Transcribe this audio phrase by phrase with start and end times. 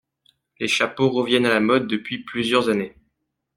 [0.59, 2.95] Les chapeaux reviennent à la mode depuis plusieurs années.